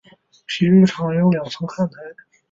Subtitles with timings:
[0.47, 1.93] 体育场有两层看台。